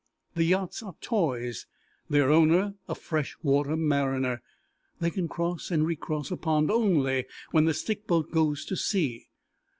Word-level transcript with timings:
The 0.33 0.45
yachts 0.45 0.81
are 0.81 0.95
toys, 0.99 1.67
their 2.09 2.31
owner 2.31 2.73
a 2.87 2.95
fresh 2.95 3.37
water 3.43 3.77
mariner, 3.77 4.41
they 4.99 5.11
can 5.11 5.27
cross 5.27 5.69
and 5.69 5.85
recross 5.85 6.31
a 6.31 6.37
pond 6.37 6.71
only 6.71 7.25
while 7.51 7.65
the 7.65 7.75
stick 7.75 8.07
boat 8.07 8.31
goes 8.31 8.65
to 8.65 8.75
sea. 8.75 9.27